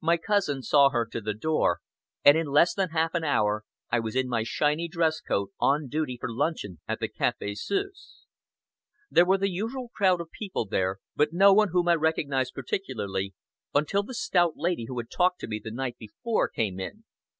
[0.00, 1.80] My cousin saw her to the door,
[2.24, 5.88] and in less than half an hour I was in my shiny dress coat, on
[5.88, 8.24] duty for luncheon at the Café Suisse.
[9.10, 13.34] There were the usual crowd of people there, but no one whom I recognized particularly,
[13.74, 17.02] until the stout lady who had talked to me the night before came in.